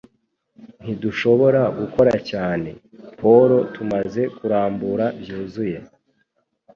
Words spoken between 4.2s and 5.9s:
kurambura byuzuye